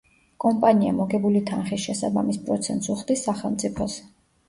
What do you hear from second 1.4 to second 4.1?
თანხის შესაბამის პროცენტს უხდის სახელმწიფოს.